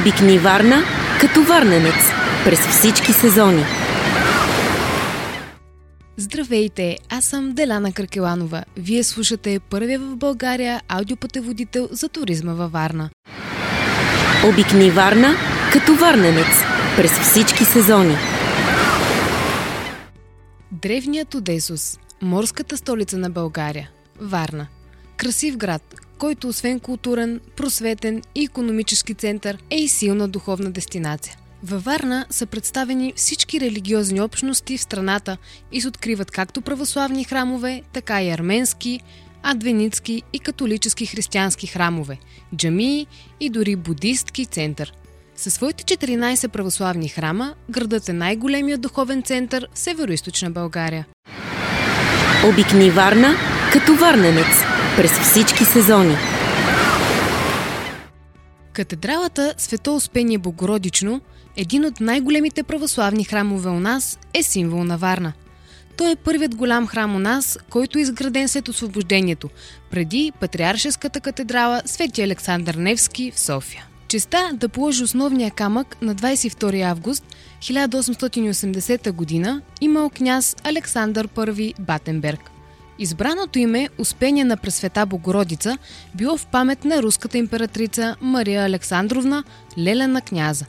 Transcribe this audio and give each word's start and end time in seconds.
Обикни 0.00 0.38
Варна 0.38 0.82
като 1.20 1.42
варненец 1.42 1.94
през 2.44 2.60
всички 2.60 3.12
сезони. 3.12 3.64
Здравейте, 6.16 6.98
аз 7.08 7.24
съм 7.24 7.52
Деляна 7.52 7.92
Кракеланова. 7.92 8.64
Вие 8.76 9.04
слушате 9.04 9.60
първия 9.70 9.98
в 9.98 10.16
България 10.16 10.80
аудиопътеводител 10.88 11.88
за 11.90 12.08
туризма 12.08 12.52
във 12.52 12.72
Варна. 12.72 13.10
Обикни 14.48 14.90
Варна 14.90 15.34
като 15.72 15.94
варненец 15.94 16.62
през 16.96 17.10
всички 17.10 17.64
сезони. 17.64 18.16
Древният 20.72 21.34
Одесус, 21.34 21.98
морската 22.22 22.76
столица 22.76 23.18
на 23.18 23.30
България, 23.30 23.90
Варна. 24.20 24.66
Красив 25.16 25.56
град, 25.56 25.94
който 26.22 26.48
освен 26.48 26.80
културен, 26.80 27.40
просветен 27.56 28.22
и 28.34 28.44
економически 28.44 29.14
център 29.14 29.58
е 29.70 29.76
и 29.76 29.88
силна 29.88 30.28
духовна 30.28 30.70
дестинация. 30.70 31.36
Във 31.62 31.84
Варна 31.84 32.26
са 32.30 32.46
представени 32.46 33.12
всички 33.16 33.60
религиозни 33.60 34.20
общности 34.20 34.78
в 34.78 34.82
страната 34.82 35.36
и 35.72 35.80
се 35.80 35.88
откриват 35.88 36.30
както 36.30 36.60
православни 36.60 37.24
храмове, 37.24 37.82
така 37.92 38.22
и 38.22 38.30
арменски, 38.30 39.00
адвеницки 39.42 40.22
и 40.32 40.38
католически 40.38 41.06
християнски 41.06 41.66
храмове, 41.66 42.18
джамии 42.56 43.06
и 43.40 43.50
дори 43.50 43.76
будистки 43.76 44.46
център. 44.46 44.92
Със 45.36 45.54
своите 45.54 45.96
14 45.96 46.48
православни 46.48 47.08
храма, 47.08 47.54
градът 47.70 48.08
е 48.08 48.12
най-големият 48.12 48.80
духовен 48.80 49.22
център 49.22 49.68
в 49.74 49.78
северо 49.78 50.12
България. 50.50 51.06
Обикни 52.44 52.90
Варна 52.90 53.34
като 53.72 53.94
варненец 53.94 54.71
през 54.96 55.10
всички 55.10 55.64
сезони. 55.64 56.16
Катедралата 58.72 59.54
Свето 59.58 59.96
Успение 59.96 60.38
Богородично, 60.38 61.20
един 61.56 61.84
от 61.84 62.00
най-големите 62.00 62.62
православни 62.62 63.24
храмове 63.24 63.70
у 63.70 63.80
нас, 63.80 64.18
е 64.34 64.42
символ 64.42 64.84
на 64.84 64.98
Варна. 64.98 65.32
Той 65.96 66.10
е 66.10 66.16
първият 66.16 66.54
голям 66.54 66.86
храм 66.86 67.16
у 67.16 67.18
нас, 67.18 67.58
който 67.70 67.98
е 67.98 68.00
изграден 68.00 68.48
след 68.48 68.68
освобождението, 68.68 69.50
преди 69.90 70.32
Патриаршеската 70.40 71.20
катедрала 71.20 71.82
Свети 71.84 72.22
Александър 72.22 72.74
Невски 72.74 73.30
в 73.30 73.40
София. 73.40 73.86
Честа 74.08 74.50
да 74.52 74.68
положи 74.68 75.04
основния 75.04 75.50
камък 75.50 75.96
на 76.02 76.14
22 76.14 76.82
август 76.82 77.24
1880 77.60 79.44
г. 79.44 79.60
имал 79.80 80.10
княз 80.10 80.56
Александър 80.64 81.28
I 81.28 81.80
Батенберг. 81.80 82.51
Избраното 83.02 83.58
име 83.58 83.88
Успение 83.98 84.44
на 84.44 84.56
Пресвета 84.56 85.06
Богородица 85.06 85.78
било 86.14 86.36
в 86.36 86.46
памет 86.46 86.84
на 86.84 87.02
руската 87.02 87.38
императрица 87.38 88.16
Мария 88.20 88.64
Александровна, 88.64 89.44
леля 89.78 90.08
на 90.08 90.20
княза. 90.20 90.66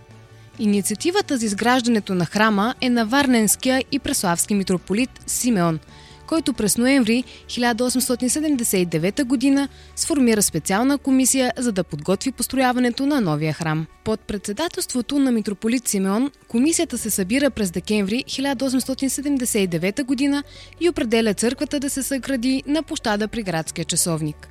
Инициативата 0.59 1.37
за 1.37 1.45
изграждането 1.45 2.15
на 2.15 2.25
храма 2.25 2.75
е 2.81 2.89
на 2.89 3.05
Варненския 3.05 3.83
и 3.91 3.99
Преславски 3.99 4.53
митрополит 4.53 5.09
Симеон– 5.27 5.79
който 6.27 6.53
през 6.53 6.77
ноември 6.77 7.23
1879 7.47 9.55
г. 9.55 9.67
сформира 9.95 10.41
специална 10.41 10.97
комисия, 10.97 11.53
за 11.57 11.71
да 11.71 11.83
подготви 11.83 12.31
построяването 12.31 13.05
на 13.05 13.21
новия 13.21 13.53
храм. 13.53 13.85
Под 14.03 14.19
председателството 14.19 15.19
на 15.19 15.31
митрополит 15.31 15.87
Симеон, 15.87 16.31
комисията 16.47 16.97
се 16.97 17.09
събира 17.09 17.49
през 17.49 17.71
декември 17.71 18.23
1879 18.27 20.31
г. 20.31 20.43
и 20.79 20.89
определя 20.89 21.33
църквата 21.33 21.79
да 21.79 21.89
се 21.89 22.03
съгради 22.03 22.63
на 22.67 22.83
площада 22.83 23.27
при 23.27 23.43
градския 23.43 23.85
часовник. 23.85 24.49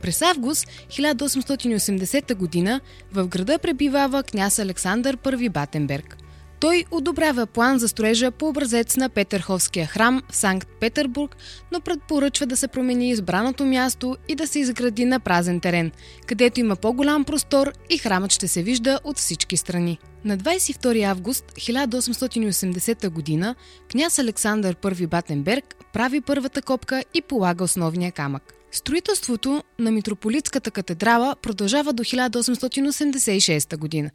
През 0.00 0.22
август 0.22 0.66
1880 0.88 2.24
г. 2.64 2.80
в 3.12 3.26
града 3.26 3.58
пребивава 3.58 4.22
княз 4.22 4.58
Александър 4.58 5.16
I 5.16 5.48
Батенберг– 5.48 6.16
той 6.64 6.84
одобрява 6.90 7.46
план 7.46 7.78
за 7.78 7.88
строежа 7.88 8.30
по 8.30 8.48
образец 8.48 8.96
на 8.96 9.08
Петерховския 9.08 9.86
храм 9.86 10.22
в 10.30 10.36
Санкт-Петербург, 10.36 11.36
но 11.72 11.80
предпоръчва 11.80 12.46
да 12.46 12.56
се 12.56 12.68
промени 12.68 13.10
избраното 13.10 13.64
място 13.64 14.16
и 14.28 14.34
да 14.34 14.46
се 14.46 14.58
изгради 14.58 15.04
на 15.04 15.20
празен 15.20 15.60
терен, 15.60 15.92
където 16.26 16.60
има 16.60 16.76
по-голям 16.76 17.24
простор 17.24 17.72
и 17.90 17.98
храмът 17.98 18.32
ще 18.32 18.48
се 18.48 18.62
вижда 18.62 19.00
от 19.04 19.18
всички 19.18 19.56
страни. 19.56 19.98
На 20.24 20.38
22 20.38 21.04
август 21.04 21.44
1880 21.52 23.40
г. 23.40 23.54
княз 23.90 24.18
Александър 24.18 24.76
I 24.76 25.06
Батенберг 25.06 25.74
прави 25.92 26.20
първата 26.20 26.62
копка 26.62 27.04
и 27.14 27.22
полага 27.22 27.64
основния 27.64 28.12
камък. 28.12 28.54
Строителството 28.72 29.62
на 29.78 29.90
митрополитската 29.90 30.70
катедрала 30.70 31.36
продължава 31.42 31.92
до 31.92 32.04
1886 32.04 33.76
година. 33.76 34.10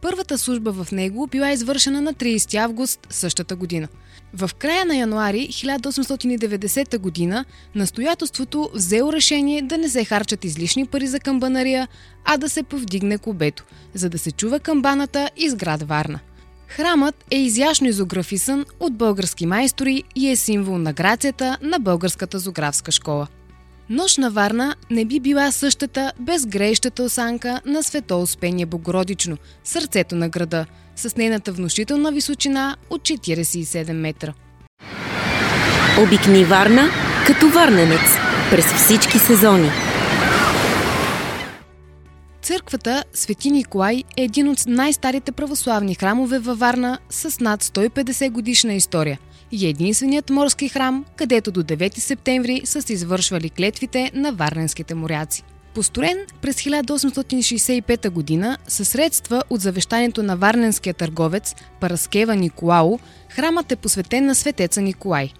Първата 0.00 0.38
служба 0.38 0.72
в 0.72 0.92
него 0.92 1.26
била 1.26 1.50
извършена 1.50 2.00
на 2.00 2.14
30 2.14 2.54
август 2.54 3.06
същата 3.10 3.56
година. 3.56 3.88
В 4.34 4.50
края 4.58 4.84
на 4.84 4.96
януари 4.96 5.48
1890 5.50 6.98
година 6.98 7.44
настоятелството 7.74 8.70
взело 8.74 9.12
решение 9.12 9.62
да 9.62 9.78
не 9.78 9.88
се 9.88 10.04
харчат 10.04 10.44
излишни 10.44 10.86
пари 10.86 11.06
за 11.06 11.20
камбанария, 11.20 11.88
а 12.24 12.36
да 12.36 12.48
се 12.48 12.62
повдигне 12.62 13.18
кубето, 13.18 13.64
за 13.94 14.08
да 14.08 14.18
се 14.18 14.32
чува 14.32 14.60
камбаната 14.60 15.30
из 15.36 15.54
град 15.54 15.82
Варна. 15.82 16.20
Храмът 16.68 17.24
е 17.30 17.36
изящно 17.36 17.88
изографисан 17.88 18.64
от 18.80 18.96
български 18.96 19.46
майстори 19.46 20.02
и 20.14 20.30
е 20.30 20.36
символ 20.36 20.78
на 20.78 20.92
грацията 20.92 21.58
на 21.62 21.78
Българската 21.78 22.38
зографска 22.38 22.92
школа. 22.92 23.26
Нощ 23.90 24.18
на 24.18 24.30
Варна 24.30 24.74
не 24.90 25.04
би 25.04 25.20
била 25.20 25.52
същата 25.52 26.12
без 26.20 26.46
греещата 26.46 27.02
осанка 27.02 27.60
на 27.66 27.82
Свето 27.82 28.22
Успение 28.22 28.66
Богородично, 28.66 29.36
сърцето 29.64 30.16
на 30.16 30.28
града, 30.28 30.66
с 30.96 31.16
нейната 31.16 31.52
внушителна 31.52 32.12
височина 32.12 32.76
от 32.90 33.02
47 33.02 33.92
метра. 33.92 34.32
Обикни 36.02 36.44
Варна 36.44 36.88
като 37.26 37.48
варненец 37.48 38.00
през 38.50 38.64
всички 38.64 39.18
сезони. 39.18 39.70
Църквата 42.42 43.04
Свети 43.12 43.50
Николай 43.50 44.04
е 44.16 44.22
един 44.22 44.48
от 44.48 44.58
най-старите 44.66 45.32
православни 45.32 45.94
храмове 45.94 46.38
във 46.38 46.58
Варна 46.58 46.98
с 47.10 47.40
над 47.40 47.62
150 47.62 48.30
годишна 48.30 48.74
история– 48.74 49.18
и 49.52 49.66
единственият 49.68 50.30
морски 50.30 50.68
храм, 50.68 51.04
където 51.16 51.52
до 51.52 51.62
9 51.62 51.98
септември 51.98 52.62
са 52.64 52.82
се 52.82 52.92
извършвали 52.92 53.50
клетвите 53.50 54.10
на 54.14 54.32
варненските 54.32 54.94
моряци. 54.94 55.42
Построен 55.74 56.18
през 56.40 56.56
1865 56.56 58.40
г. 58.40 58.56
със 58.68 58.88
средства 58.88 59.42
от 59.50 59.60
завещанието 59.60 60.22
на 60.22 60.36
варненския 60.36 60.94
търговец 60.94 61.54
Параскева 61.80 62.36
Николао, 62.36 62.98
храмът 63.28 63.72
е 63.72 63.76
посветен 63.76 64.26
на 64.26 64.34
светеца 64.34 64.80
Николай. 64.80 65.32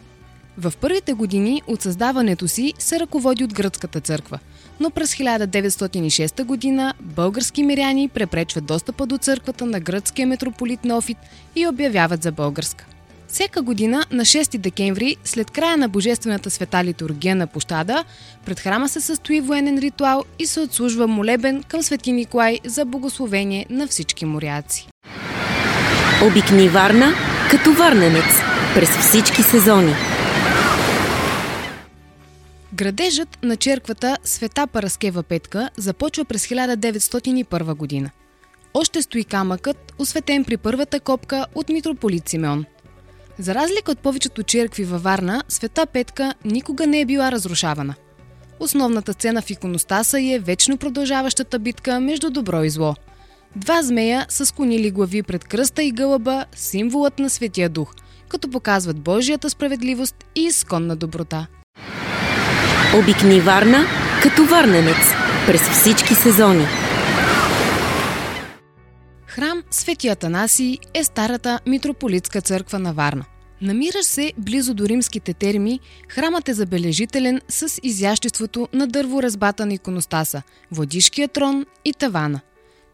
В 0.58 0.72
първите 0.80 1.12
години 1.12 1.62
от 1.66 1.82
създаването 1.82 2.48
си 2.48 2.74
се 2.78 3.00
ръководи 3.00 3.44
от 3.44 3.54
гръцката 3.54 4.00
църква, 4.00 4.38
но 4.80 4.90
през 4.90 5.14
1906 5.14 6.76
г. 6.76 6.92
български 7.00 7.62
миряни 7.62 8.08
препречват 8.08 8.64
достъпа 8.64 9.06
до 9.06 9.18
църквата 9.18 9.66
на 9.66 9.80
гръцкия 9.80 10.26
митрополит 10.26 10.84
Нофит 10.84 11.18
и 11.56 11.66
обявяват 11.66 12.22
за 12.22 12.32
българска. 12.32 12.86
Всяка 13.28 13.62
година 13.62 14.04
на 14.10 14.24
6 14.24 14.58
декември, 14.58 15.16
след 15.24 15.50
края 15.50 15.76
на 15.76 15.88
Божествената 15.88 16.50
света 16.50 16.84
литургия 16.84 17.36
на 17.36 17.46
площада, 17.46 18.04
пред 18.46 18.60
храма 18.60 18.88
се 18.88 19.00
състои 19.00 19.40
военен 19.40 19.78
ритуал 19.78 20.24
и 20.38 20.46
се 20.46 20.60
отслужва 20.60 21.06
молебен 21.06 21.62
към 21.62 21.82
Свети 21.82 22.12
Николай 22.12 22.58
за 22.64 22.84
благословение 22.84 23.66
на 23.70 23.86
всички 23.86 24.24
моряци. 24.24 24.88
Обикни 26.22 26.68
Варна 26.68 27.12
като 27.50 27.72
варненец 27.72 28.24
през 28.74 28.88
всички 28.88 29.42
сезони. 29.42 29.94
Градежът 32.72 33.38
на 33.42 33.56
черквата 33.56 34.16
Света 34.24 34.66
Параскева 34.66 35.22
Петка 35.22 35.70
започва 35.76 36.24
през 36.24 36.46
1901 36.46 37.74
година. 37.74 38.10
Още 38.74 39.02
стои 39.02 39.24
камъкът, 39.24 39.92
осветен 39.98 40.44
при 40.44 40.56
първата 40.56 41.00
копка 41.00 41.46
от 41.54 41.68
митрополит 41.68 42.28
Симеон– 42.28 42.64
за 43.38 43.54
разлика 43.54 43.90
от 43.90 43.98
повечето 43.98 44.42
черкви 44.42 44.84
във 44.84 45.02
Варна, 45.02 45.42
Света 45.48 45.86
Петка 45.86 46.34
никога 46.44 46.86
не 46.86 47.00
е 47.00 47.04
била 47.04 47.32
разрушавана. 47.32 47.94
Основната 48.60 49.12
сцена 49.12 49.42
в 49.42 49.50
иконостаса 49.50 50.20
е 50.20 50.38
вечно 50.38 50.76
продължаващата 50.76 51.58
битка 51.58 52.00
между 52.00 52.30
добро 52.30 52.62
и 52.64 52.70
зло. 52.70 52.94
Два 53.56 53.82
змея 53.82 54.26
са 54.28 54.46
склонили 54.46 54.90
глави 54.90 55.22
пред 55.22 55.44
кръста 55.44 55.82
и 55.82 55.92
гълъба, 55.92 56.44
символът 56.56 57.18
на 57.18 57.30
Светия 57.30 57.68
Дух, 57.68 57.94
като 58.28 58.50
показват 58.50 59.00
Божията 59.00 59.50
справедливост 59.50 60.16
и 60.34 60.40
изконна 60.40 60.96
доброта. 60.96 61.46
Обикни 62.98 63.40
Варна 63.40 63.86
като 64.22 64.44
варненец 64.44 65.12
през 65.46 65.60
всички 65.60 66.14
сезони. 66.14 66.66
Свети 69.70 70.08
Атанаси 70.08 70.78
е 70.94 71.04
старата 71.04 71.60
митрополитска 71.66 72.40
църква 72.40 72.78
на 72.78 72.92
Варна. 72.92 73.24
Намираш 73.60 74.04
се 74.04 74.32
близо 74.38 74.74
до 74.74 74.88
римските 74.88 75.34
терми, 75.34 75.80
храмът 76.08 76.48
е 76.48 76.54
забележителен 76.54 77.40
с 77.48 77.80
изяществото 77.82 78.68
на 78.72 78.86
дърворазбата 78.86 79.66
на 79.66 79.74
иконостаса, 79.74 80.42
водишкия 80.72 81.28
трон 81.28 81.66
и 81.84 81.92
тавана. 81.92 82.40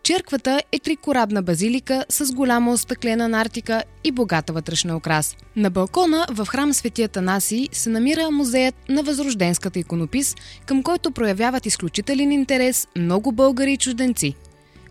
Черквата 0.03 0.63
е 0.73 0.79
трикорабна 0.79 1.43
базилика 1.43 2.05
с 2.09 2.33
голяма 2.33 2.73
остъклена 2.73 3.29
нартика 3.29 3.83
и 4.05 4.13
богата 4.13 4.53
вътрешна 4.53 4.97
окрас. 4.97 5.37
На 5.57 5.71
балкона 5.71 6.27
в 6.31 6.47
храм 6.47 6.73
Светия 6.73 7.09
Танасий 7.09 7.69
се 7.73 7.91
намира 7.91 8.31
музеят 8.31 8.75
на 8.89 9.03
възрожденската 9.03 9.79
иконопис, 9.79 10.35
към 10.67 10.83
който 10.83 11.11
проявяват 11.11 11.67
изключителен 11.67 12.33
интерес 12.33 12.89
много 12.97 13.33
българи 13.33 13.73
и 13.73 13.77
чужденци. 13.77 14.35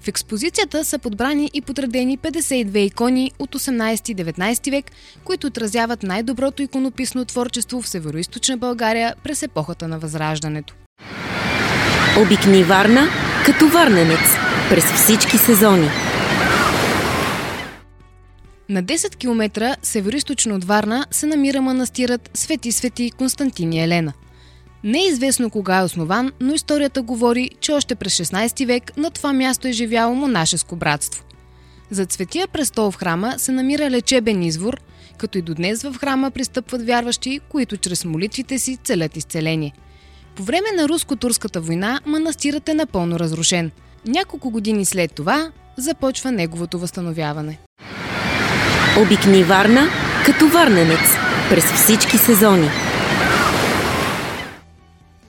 В 0.04 0.08
експозицията 0.08 0.86
са 0.86 1.00
подбрани 1.00 1.50
и 1.54 1.62
подредени 1.62 2.18
52 2.18 2.78
икони 2.78 3.32
от 3.40 3.56
18-19 3.56 4.72
век, 4.72 4.92
които 5.24 5.48
отразяват 5.48 6.04
най-доброто 6.04 6.62
иконописно 6.62 7.26
творчество 7.26 7.82
в 7.82 7.88
Североизточна 7.88 8.58
България 8.58 9.16
през 9.24 9.44
епохата 9.44 9.88
на 9.88 10.00
Възраждането. 10.00 10.76
Обикни 12.26 12.64
Варна 12.64 13.08
като 13.46 13.68
варненец 13.68 14.20
през 14.70 14.84
всички 14.84 15.38
сезони. 15.38 15.90
На 18.70 18.84
10 18.84 19.16
км 19.16 19.76
североизточно 19.82 20.56
от 20.56 20.64
Варна 20.64 21.06
се 21.12 21.26
намира 21.26 21.62
манастирът 21.62 22.30
Свети 22.34 22.72
Свети 22.72 23.12
Константин 23.12 23.74
и 23.74 23.84
Елена. 23.84 24.14
Не 24.84 25.00
е 25.00 25.08
известно 25.08 25.50
кога 25.50 25.78
е 25.78 25.84
основан, 25.84 26.32
но 26.40 26.54
историята 26.54 27.02
говори, 27.02 27.50
че 27.60 27.72
още 27.72 27.96
през 27.96 28.18
16 28.18 28.66
век 28.66 28.98
на 28.98 29.12
това 29.12 29.34
място 29.34 29.68
е 29.68 29.72
живяло 29.72 30.16
монашеско 30.16 30.76
братство. 30.76 31.24
Зад 31.92 32.12
Светия 32.12 32.48
престол 32.48 32.92
в 32.92 32.96
храма 32.96 33.34
се 33.38 33.52
намира 33.52 33.90
лечебен 33.90 34.44
извор, 34.44 34.80
като 35.18 35.38
и 35.38 35.42
до 35.42 35.54
днес 35.54 35.84
в 35.84 35.96
храма 36.00 36.32
пристъпват 36.32 36.86
вярващи, 36.86 37.40
които 37.50 37.78
чрез 37.78 38.06
молитвите 38.06 38.60
си 38.60 38.78
целят 38.84 39.18
изцеление. 39.18 39.74
По 40.36 40.44
време 40.44 40.68
на 40.78 40.90
руско-турската 40.90 41.62
война 41.62 42.00
манастирът 42.06 42.70
е 42.70 42.74
напълно 42.74 43.20
разрушен. 43.20 43.72
Няколко 44.08 44.50
години 44.50 44.86
след 44.86 45.14
това 45.14 45.52
започва 45.78 46.32
неговото 46.32 46.80
възстановяване. 46.80 47.60
Обикни 49.02 49.44
Варна 49.44 49.88
като 50.26 50.48
варненец 50.48 51.16
през 51.50 51.64
всички 51.64 52.18
сезони. 52.18 52.70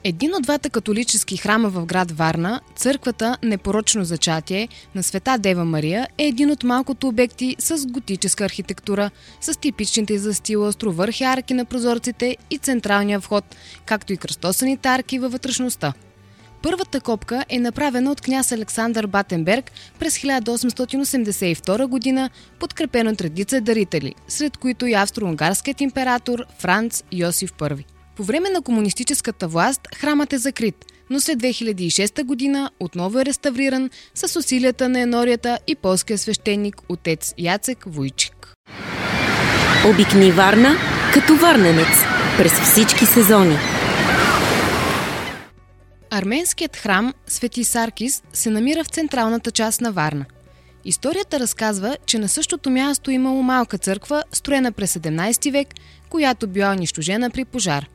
Един 0.07 0.35
от 0.35 0.43
двата 0.43 0.69
католически 0.69 1.37
храма 1.37 1.69
в 1.69 1.85
град 1.85 2.11
Варна, 2.11 2.61
църквата 2.75 3.37
Непорочно 3.43 4.03
зачатие 4.03 4.67
на 4.95 5.03
Света 5.03 5.37
Дева 5.39 5.65
Мария 5.65 6.07
е 6.17 6.23
един 6.23 6.51
от 6.51 6.63
малкото 6.63 7.07
обекти 7.07 7.55
с 7.59 7.85
готическа 7.87 8.45
архитектура, 8.45 9.11
с 9.41 9.59
типичните 9.59 10.17
за 10.17 10.33
стила 10.33 10.67
островърхи 10.67 11.23
арки 11.23 11.53
на 11.53 11.65
прозорците 11.65 12.37
и 12.49 12.57
централния 12.57 13.19
вход, 13.19 13.55
както 13.85 14.13
и 14.13 14.17
кръстосаните 14.17 14.89
арки 14.89 15.19
във 15.19 15.31
вътрешността. 15.31 15.93
Първата 16.61 17.01
копка 17.01 17.45
е 17.49 17.59
направена 17.59 18.11
от 18.11 18.21
княз 18.21 18.51
Александър 18.51 19.07
Батенберг 19.07 19.71
през 19.99 20.17
1882 20.17 21.85
година, 21.85 22.29
подкрепено 22.59 23.11
от 23.11 23.21
редица 23.21 23.61
дарители, 23.61 24.15
сред 24.27 24.57
които 24.57 24.85
и 24.85 24.93
австро-унгарският 24.93 25.81
император 25.81 26.45
Франц 26.59 27.03
Йосиф 27.11 27.53
I. 27.53 27.94
По 28.15 28.23
време 28.23 28.49
на 28.49 28.61
комунистическата 28.61 29.47
власт 29.47 29.81
храмът 29.95 30.33
е 30.33 30.37
закрит, 30.37 30.85
но 31.09 31.19
след 31.19 31.39
2006 31.39 32.23
година 32.23 32.71
отново 32.79 33.19
е 33.19 33.25
реставриран 33.25 33.89
с 34.13 34.39
усилията 34.39 34.89
на 34.89 34.99
енорията 34.99 35.59
и 35.67 35.75
полския 35.75 36.17
свещеник 36.17 36.75
отец 36.89 37.33
Яцек 37.37 37.83
Войчик. 37.87 38.53
Обикни 39.89 40.31
Варна 40.31 40.75
като 41.13 41.35
варненец 41.35 41.87
през 42.37 42.51
всички 42.51 43.05
сезони. 43.05 43.57
Арменският 46.11 46.75
храм 46.75 47.13
Свети 47.27 47.63
Саркис 47.63 48.23
се 48.33 48.49
намира 48.49 48.83
в 48.83 48.87
централната 48.87 49.51
част 49.51 49.81
на 49.81 49.91
Варна. 49.91 50.25
Историята 50.85 51.39
разказва, 51.39 51.97
че 52.05 52.19
на 52.19 52.29
същото 52.29 52.69
място 52.69 53.11
имало 53.11 53.43
малка 53.43 53.77
църква, 53.77 54.23
строена 54.31 54.71
през 54.71 54.93
17 54.93 55.51
век, 55.51 55.67
която 56.09 56.47
била 56.47 56.71
унищожена 56.71 57.29
при 57.29 57.45
пожар. 57.45 57.87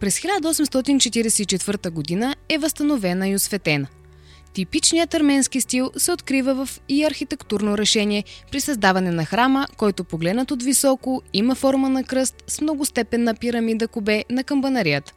През 0.00 0.20
1844 0.20 1.90
година 1.90 2.36
е 2.48 2.58
възстановена 2.58 3.28
и 3.28 3.34
осветена. 3.34 3.86
Типичният 4.52 5.14
арменски 5.14 5.60
стил 5.60 5.90
се 5.96 6.12
открива 6.12 6.66
в 6.66 6.80
и 6.88 7.04
архитектурно 7.04 7.78
решение 7.78 8.24
при 8.50 8.60
създаване 8.60 9.10
на 9.10 9.24
храма, 9.24 9.66
който 9.76 10.04
погледнат 10.04 10.50
от 10.50 10.62
високо 10.62 11.22
има 11.32 11.54
форма 11.54 11.88
на 11.88 12.04
кръст 12.04 12.44
с 12.46 12.60
многостепенна 12.60 13.34
пирамида 13.34 13.88
кубе 13.88 14.24
на 14.30 14.44
камбанарията. 14.44 15.12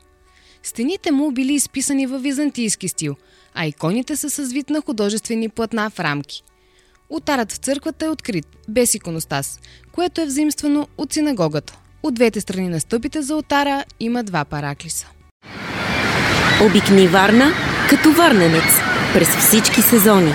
Стените 0.64 1.12
му 1.12 1.32
били 1.32 1.54
изписани 1.54 2.08
в 2.08 2.20
византийски 2.20 2.88
стил, 2.88 3.16
а 3.54 3.66
иконите 3.66 4.16
са 4.16 4.30
с 4.30 4.52
вид 4.52 4.70
на 4.70 4.82
художествени 4.82 5.50
платна 5.50 5.90
в 5.90 6.00
рамки. 6.00 6.44
Отарът 7.10 7.52
в 7.52 7.58
църквата 7.58 8.06
е 8.06 8.10
открит, 8.10 8.48
без 8.68 8.94
иконостас, 8.94 9.60
което 9.92 10.22
е 10.22 10.26
взаимствано 10.26 10.88
от 10.98 11.14
синагогата. 11.14 11.78
От 12.04 12.14
двете 12.14 12.42
страни 12.42 12.70
на 12.70 12.80
стъпите 12.80 13.22
за 13.22 13.36
отара 13.36 13.84
има 14.00 14.24
два 14.24 14.46
параклиса. 14.46 15.08
Обикни 16.66 17.08
Варна 17.08 17.52
като 17.90 18.12
варненец 18.12 18.64
през 19.14 19.28
всички 19.28 19.82
сезони. 19.82 20.34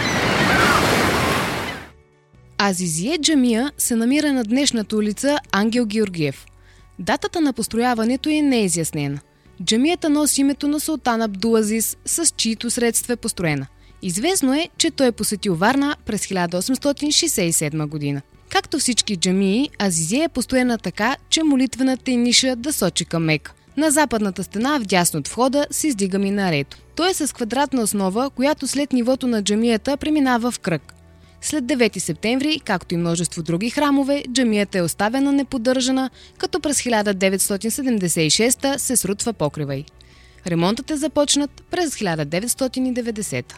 Азизие 2.59 3.19
Джамия 3.19 3.73
се 3.79 3.97
намира 3.97 4.33
на 4.33 4.45
днешната 4.45 4.97
улица 4.97 5.39
Ангел 5.53 5.87
Георгиев. 5.87 6.47
Датата 6.99 7.41
на 7.41 7.53
построяването 7.53 8.29
е 8.29 8.43
неизяснена. 8.43 9.19
Джамията 9.65 10.11
носи 10.11 10.41
името 10.41 10.69
на 10.69 10.81
султан 10.81 11.23
Абдулазис, 11.23 11.97
с 12.05 12.27
чието 12.37 12.71
средства 12.71 13.13
е 13.13 13.17
построена. 13.17 13.67
Известно 14.03 14.55
е, 14.55 14.69
че 14.79 14.91
той 14.91 15.07
е 15.07 15.13
посетил 15.13 15.55
Варна 15.55 15.97
през 16.07 16.27
1867 16.27 17.87
година. 17.87 18.23
Както 18.55 18.79
всички 18.79 19.17
джамии, 19.17 19.71
Азизия 19.79 20.25
е 20.25 20.29
построена 20.29 20.79
така, 20.79 21.17
че 21.31 21.43
молитвената 21.43 22.11
е 22.11 22.17
ниша 22.17 22.57
да 22.57 22.73
сочи 22.73 23.05
към 23.05 23.25
Мека. 23.25 23.53
На 23.77 23.91
западната 23.91 24.45
стена, 24.45 24.79
вдясно 24.79 25.19
от 25.19 25.29
входа, 25.29 25.67
се 25.71 25.89
издига 25.89 26.19
минарето. 26.19 26.77
Той 26.97 27.11
е 27.11 27.15
с 27.15 27.35
квадратна 27.35 27.83
основа, 27.83 28.31
която 28.31 28.69
след 28.69 28.93
нивото 28.93 29.27
на 29.27 29.43
джамията 29.43 29.97
преминава 29.97 30.51
в 30.51 30.59
кръг. 30.59 30.95
След 31.41 31.65
9 31.65 31.99
септември, 31.99 32.61
както 32.65 32.95
и 32.95 32.99
множество 32.99 33.43
други 33.43 33.71
храмове, 33.71 34.25
джамията 34.33 34.79
е 34.79 34.83
оставена 34.83 35.33
неподдържана, 35.33 36.11
като 36.39 36.61
през 36.61 36.83
1976 36.83 38.77
се 38.77 38.97
срутва 38.97 39.33
покрива 39.33 39.75
й. 39.75 39.85
Ремонтът 40.47 40.91
е 40.91 40.97
започнат 40.97 41.63
през 41.71 41.95
1990. 41.95 43.55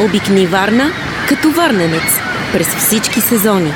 Обикни 0.00 0.46
Варна 0.46 0.90
като 1.28 1.50
варненец 1.50 2.33
през 2.54 2.66
всички 2.76 3.20
сезони. 3.20 3.72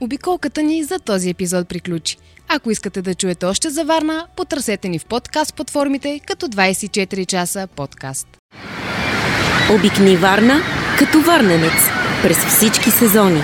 Обиколката 0.00 0.62
ни 0.62 0.84
за 0.84 0.98
този 0.98 1.30
епизод 1.30 1.68
приключи. 1.68 2.16
Ако 2.48 2.70
искате 2.70 3.02
да 3.02 3.14
чуете 3.14 3.46
още 3.46 3.70
за 3.70 3.84
Варна, 3.84 4.26
потърсете 4.36 4.88
ни 4.88 4.98
в 4.98 5.04
подкаст 5.04 5.54
платформите 5.54 6.20
като 6.26 6.46
24 6.46 7.26
часа 7.26 7.68
подкаст. 7.76 8.26
Обикни 9.74 10.16
Варна 10.16 10.60
като 10.98 11.20
варненец 11.20 11.88
през 12.22 12.38
всички 12.46 12.90
сезони. 12.90 13.42